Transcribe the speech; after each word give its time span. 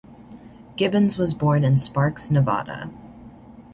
Gibbons 0.77 1.19
was 1.19 1.35
born 1.35 1.63
in 1.63 1.77
Sparks, 1.77 2.31
Nevada. 2.31 2.89